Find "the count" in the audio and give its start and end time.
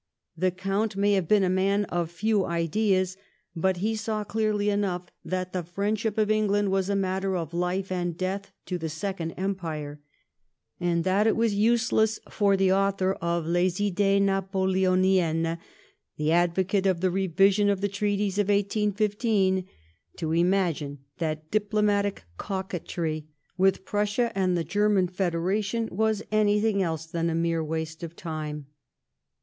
0.35-0.97